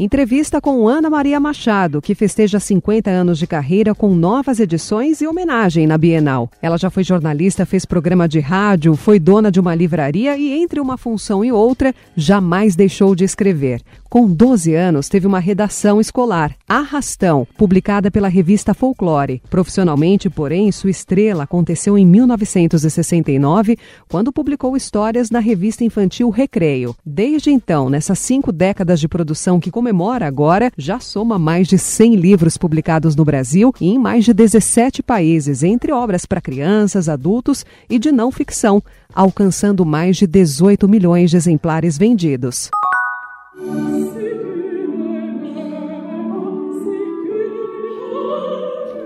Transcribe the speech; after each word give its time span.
Entrevista 0.00 0.60
com 0.60 0.86
Ana 0.86 1.10
Maria 1.10 1.40
Machado, 1.40 2.00
que 2.00 2.14
festeja 2.14 2.60
50 2.60 3.10
anos 3.10 3.36
de 3.36 3.48
carreira 3.48 3.96
com 3.96 4.14
novas 4.14 4.60
edições 4.60 5.20
e 5.20 5.26
homenagem 5.26 5.88
na 5.88 5.98
Bienal. 5.98 6.48
Ela 6.62 6.78
já 6.78 6.88
foi 6.88 7.02
jornalista, 7.02 7.66
fez 7.66 7.84
programa 7.84 8.28
de 8.28 8.38
rádio, 8.38 8.94
foi 8.94 9.18
dona 9.18 9.50
de 9.50 9.58
uma 9.58 9.74
livraria 9.74 10.36
e, 10.38 10.52
entre 10.52 10.78
uma 10.78 10.96
função 10.96 11.44
e 11.44 11.50
outra, 11.50 11.92
jamais 12.14 12.76
deixou 12.76 13.12
de 13.16 13.24
escrever. 13.24 13.82
Com 14.08 14.26
12 14.26 14.72
anos, 14.72 15.08
teve 15.08 15.26
uma 15.26 15.38
redação 15.38 16.00
escolar, 16.00 16.56
Arrastão, 16.66 17.46
publicada 17.58 18.10
pela 18.10 18.28
revista 18.28 18.72
Folclore. 18.72 19.42
Profissionalmente, 19.50 20.30
porém, 20.30 20.72
sua 20.72 20.88
estrela 20.88 21.42
aconteceu 21.42 21.98
em 21.98 22.06
1969, 22.06 23.76
quando 24.08 24.32
publicou 24.32 24.76
histórias 24.76 25.28
na 25.28 25.40
revista 25.40 25.84
infantil 25.84 26.30
Recreio. 26.30 26.96
Desde 27.04 27.50
então, 27.50 27.90
nessas 27.90 28.18
cinco 28.20 28.50
décadas 28.50 28.98
de 28.98 29.08
produção 29.08 29.60
que 29.60 29.70
comemora 29.88 30.26
agora, 30.26 30.70
já 30.76 31.00
soma 31.00 31.38
mais 31.38 31.66
de 31.66 31.78
100 31.78 32.16
livros 32.16 32.58
publicados 32.58 33.16
no 33.16 33.24
Brasil 33.24 33.72
e 33.80 33.88
em 33.88 33.98
mais 33.98 34.22
de 34.22 34.34
17 34.34 35.02
países, 35.02 35.62
entre 35.62 35.92
obras 35.92 36.26
para 36.26 36.42
crianças, 36.42 37.08
adultos 37.08 37.64
e 37.88 37.98
de 37.98 38.12
não 38.12 38.30
ficção, 38.30 38.82
alcançando 39.14 39.86
mais 39.86 40.18
de 40.18 40.26
18 40.26 40.86
milhões 40.86 41.30
de 41.30 41.38
exemplares 41.38 41.96
vendidos. 41.96 42.68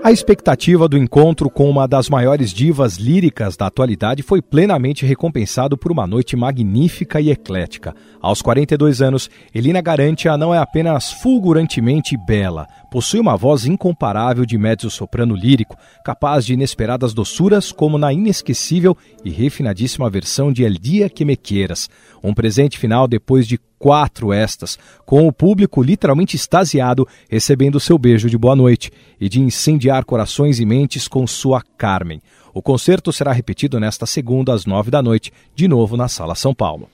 A 0.03 0.11
expectativa 0.11 0.85
do 0.85 0.97
encontro 0.97 1.49
com 1.49 1.69
uma 1.69 1.87
das 1.87 2.09
maiores 2.09 2.51
divas 2.51 2.97
líricas 2.97 3.55
da 3.55 3.67
atualidade 3.67 4.21
foi 4.21 4.41
plenamente 4.41 5.05
recompensado 5.05 5.77
por 5.77 5.93
uma 5.93 6.05
noite 6.05 6.35
magnífica 6.35 7.21
e 7.21 7.31
eclética. 7.31 7.95
Aos 8.21 8.41
42 8.41 9.01
anos, 9.01 9.29
Elina 9.55 9.79
Garantia 9.79 10.35
não 10.35 10.53
é 10.53 10.57
apenas 10.57 11.13
fulgurantemente 11.13 12.17
bela, 12.17 12.67
possui 12.91 13.21
uma 13.21 13.37
voz 13.37 13.65
incomparável 13.65 14.45
de 14.45 14.57
mezzo-soprano 14.57 15.33
lírico, 15.33 15.77
capaz 16.03 16.45
de 16.45 16.53
inesperadas 16.53 17.13
doçuras, 17.13 17.71
como 17.71 17.97
na 17.97 18.11
inesquecível 18.11 18.97
e 19.23 19.29
refinadíssima 19.29 20.09
versão 20.09 20.51
de 20.51 20.65
El 20.65 20.73
Dia 20.73 21.09
Que 21.09 21.23
Me 21.23 21.37
Queiras. 21.37 21.89
Um 22.21 22.33
presente 22.33 22.77
final 22.77 23.07
depois 23.07 23.47
de 23.47 23.57
quatro 23.83 24.31
estas, 24.31 24.79
com 25.05 25.27
o 25.27 25.33
público 25.33 25.83
literalmente 25.83 26.37
extasiado 26.37 27.05
recebendo 27.29 27.81
seu 27.81 27.97
beijo 27.97 28.29
de 28.29 28.37
boa 28.37 28.55
noite 28.55 28.89
e 29.19 29.27
de 29.27 29.41
incendiar 29.41 30.05
corações 30.05 30.57
e 30.57 30.65
mentes 30.65 31.05
com 31.05 31.27
sua 31.27 31.61
Carmen. 31.77 32.21
O 32.53 32.61
concerto 32.61 33.11
será 33.11 33.33
repetido 33.33 33.81
nesta 33.81 34.05
segunda 34.05 34.53
às 34.53 34.65
nove 34.65 34.89
da 34.89 35.01
noite, 35.01 35.33
de 35.53 35.67
novo 35.67 35.97
na 35.97 36.07
Sala 36.07 36.33
São 36.33 36.55
Paulo. 36.55 36.87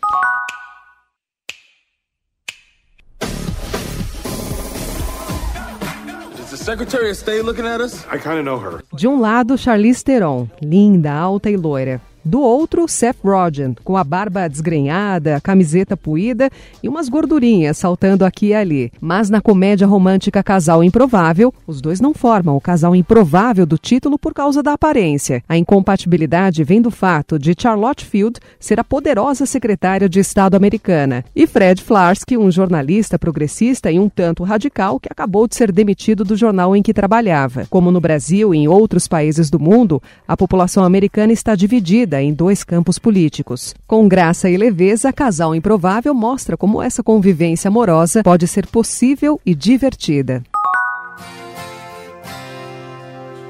De 8.94 9.08
um 9.08 9.20
lado, 9.20 9.56
Charlize 9.60 10.04
Theron, 10.04 10.48
linda, 10.60 11.14
alta 11.14 11.52
e 11.52 11.56
loira. 11.56 12.02
Do 12.24 12.42
outro, 12.42 12.88
Seth 12.88 13.18
Rogen, 13.24 13.76
com 13.84 13.96
a 13.96 14.04
barba 14.04 14.48
desgrenhada, 14.48 15.40
camiseta 15.42 15.96
puída 15.96 16.50
e 16.84 16.90
umas 16.90 17.08
gordurinhas 17.08 17.78
saltando 17.78 18.26
aqui 18.26 18.48
e 18.48 18.54
ali. 18.54 18.92
Mas 19.00 19.30
na 19.30 19.42
comédia 19.42 19.88
romântica 19.88 20.44
Casal 20.44 20.84
Improvável, 20.84 21.54
os 21.66 21.82
dois 21.82 22.02
não 22.02 22.14
formam 22.14 22.58
o 22.58 22.62
casal 22.62 22.96
improvável 22.96 23.66
do 23.66 23.78
título 23.78 24.20
por 24.20 24.34
causa 24.34 24.62
da 24.62 24.74
aparência. 24.74 25.42
A 25.48 25.58
incompatibilidade 25.58 26.64
vem 26.64 26.82
do 26.82 26.92
fato 26.92 27.40
de 27.40 27.56
Charlotte 27.58 28.06
Field 28.06 28.40
ser 28.60 28.80
a 28.80 28.84
poderosa 28.84 29.46
secretária 29.46 30.10
de 30.10 30.20
Estado 30.20 30.56
americana 30.56 31.24
e 31.36 31.48
Fred 31.48 31.82
Flarsky, 31.82 32.38
um 32.38 32.52
jornalista 32.52 33.18
progressista 33.18 33.92
e 33.92 34.00
um 34.00 34.10
tanto 34.10 34.44
radical 34.44 35.00
que 35.00 35.10
acabou 35.10 35.48
de 35.48 35.56
ser 35.56 35.72
demitido 35.72 36.24
do 36.26 36.36
jornal 36.36 36.76
em 36.76 36.84
que 36.84 36.94
trabalhava. 36.94 37.66
Como 37.70 37.92
no 37.92 38.02
Brasil 38.02 38.54
e 38.54 38.58
em 38.58 38.68
outros 38.68 39.08
países 39.08 39.50
do 39.50 39.60
mundo, 39.60 40.02
a 40.28 40.36
população 40.36 40.84
americana 40.84 41.32
está 41.32 41.56
dividida 41.56 42.09
dividida 42.10 42.22
em 42.22 42.34
dois 42.34 42.64
campos 42.64 42.98
políticos. 42.98 43.76
Com 43.86 44.08
graça 44.08 44.50
e 44.50 44.58
leveza, 44.58 45.14
Casal 45.14 45.54
Improvável 45.54 46.14
mostra 46.14 46.58
como 46.58 46.82
essa 46.82 47.04
convivência 47.04 47.68
amorosa 47.68 48.24
pode 48.24 48.48
ser 48.48 48.66
possível 48.68 49.40
e 49.46 49.54
divertida. 49.54 50.44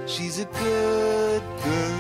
She's 0.06 0.40
a 0.40 0.46
good 0.46 1.99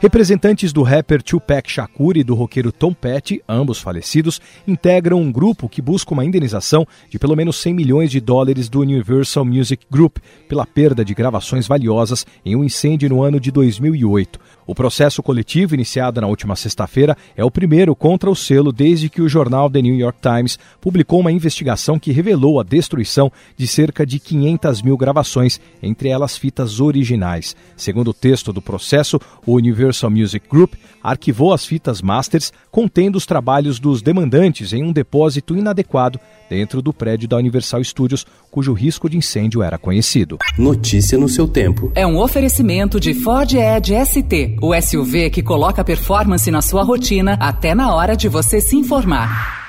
Representantes 0.00 0.72
do 0.72 0.82
rapper 0.82 1.22
Tupac 1.22 1.70
Shakur 1.70 2.16
e 2.16 2.24
do 2.24 2.34
roqueiro 2.34 2.72
Tom 2.72 2.92
Petty, 2.92 3.42
ambos 3.48 3.78
falecidos, 3.78 4.40
integram 4.66 5.20
um 5.20 5.30
grupo 5.30 5.68
que 5.68 5.80
busca 5.80 6.12
uma 6.12 6.24
indenização 6.24 6.86
de 7.08 7.18
pelo 7.18 7.36
menos 7.36 7.56
100 7.56 7.74
milhões 7.74 8.10
de 8.10 8.20
dólares 8.20 8.68
do 8.68 8.80
Universal 8.80 9.44
Music 9.44 9.86
Group 9.90 10.18
pela 10.48 10.66
perda 10.66 11.04
de 11.04 11.14
gravações 11.14 11.68
valiosas 11.68 12.26
em 12.44 12.56
um 12.56 12.64
incêndio 12.64 13.08
no 13.08 13.22
ano 13.22 13.38
de 13.38 13.50
2008. 13.52 14.40
O 14.66 14.74
processo 14.74 15.22
coletivo, 15.22 15.74
iniciado 15.74 16.20
na 16.20 16.26
última 16.26 16.54
sexta-feira, 16.54 17.16
é 17.36 17.44
o 17.44 17.50
primeiro 17.50 17.96
contra 17.96 18.30
o 18.30 18.36
selo 18.36 18.72
desde 18.72 19.08
que 19.08 19.20
o 19.20 19.28
jornal 19.28 19.68
The 19.68 19.82
New 19.82 19.96
York 19.96 20.18
Times 20.20 20.58
publicou 20.80 21.20
uma 21.20 21.32
investigação 21.32 21.98
que 21.98 22.12
revelou 22.12 22.60
a 22.60 22.62
destruição 22.62 23.30
de 23.56 23.66
cerca 23.66 24.06
de 24.06 24.20
500 24.20 24.82
mil 24.82 24.96
gravações, 24.96 25.60
entre 25.82 26.08
elas 26.08 26.36
fitas 26.36 26.80
originais. 26.80 27.56
Segundo 27.76 28.08
o 28.08 28.14
texto 28.14 28.52
do 28.52 28.62
processo, 28.62 29.20
o 29.44 29.54
Universal 29.54 30.10
Music 30.10 30.46
Group 30.48 30.74
arquivou 31.02 31.52
as 31.52 31.66
fitas 31.66 32.00
masters 32.00 32.52
contendo 32.70 33.16
os 33.16 33.26
trabalhos 33.26 33.80
dos 33.80 34.00
demandantes 34.00 34.72
em 34.72 34.84
um 34.84 34.92
depósito 34.92 35.56
inadequado 35.56 36.20
dentro 36.52 36.82
do 36.82 36.92
prédio 36.92 37.26
da 37.26 37.38
Universal 37.38 37.82
Studios, 37.82 38.26
cujo 38.50 38.74
risco 38.74 39.08
de 39.08 39.16
incêndio 39.16 39.62
era 39.62 39.78
conhecido. 39.78 40.36
Notícia 40.58 41.16
no 41.16 41.26
seu 41.26 41.48
tempo. 41.48 41.90
É 41.94 42.06
um 42.06 42.18
oferecimento 42.18 43.00
de 43.00 43.14
Ford 43.14 43.54
Edge 43.54 43.94
ST, 44.04 44.58
o 44.60 44.78
SUV 44.78 45.30
que 45.30 45.42
coloca 45.42 45.82
performance 45.82 46.50
na 46.50 46.60
sua 46.60 46.82
rotina 46.82 47.38
até 47.40 47.74
na 47.74 47.94
hora 47.94 48.14
de 48.14 48.28
você 48.28 48.60
se 48.60 48.76
informar. 48.76 49.61